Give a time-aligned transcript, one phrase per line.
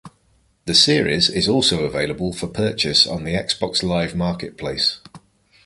[0.65, 4.99] The series is also available for purchase on the Xbox Live Marketplace.